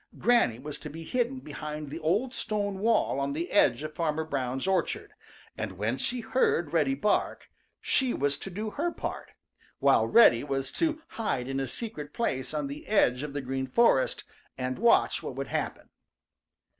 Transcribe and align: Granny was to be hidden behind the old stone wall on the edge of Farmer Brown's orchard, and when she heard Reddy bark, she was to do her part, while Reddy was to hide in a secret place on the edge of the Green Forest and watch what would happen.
Granny 0.17 0.57
was 0.57 0.79
to 0.79 0.89
be 0.89 1.03
hidden 1.03 1.37
behind 1.41 1.91
the 1.91 1.99
old 1.99 2.33
stone 2.33 2.79
wall 2.79 3.19
on 3.19 3.33
the 3.33 3.51
edge 3.51 3.83
of 3.83 3.93
Farmer 3.93 4.23
Brown's 4.23 4.65
orchard, 4.65 5.13
and 5.55 5.73
when 5.73 5.95
she 5.99 6.21
heard 6.21 6.73
Reddy 6.73 6.95
bark, 6.95 7.51
she 7.79 8.11
was 8.11 8.39
to 8.39 8.49
do 8.49 8.71
her 8.71 8.91
part, 8.91 9.33
while 9.77 10.07
Reddy 10.07 10.43
was 10.43 10.71
to 10.71 11.03
hide 11.09 11.47
in 11.47 11.59
a 11.59 11.67
secret 11.67 12.13
place 12.13 12.51
on 12.51 12.65
the 12.65 12.87
edge 12.87 13.21
of 13.21 13.33
the 13.33 13.41
Green 13.41 13.67
Forest 13.67 14.23
and 14.57 14.79
watch 14.79 15.21
what 15.21 15.35
would 15.35 15.49
happen. 15.49 15.89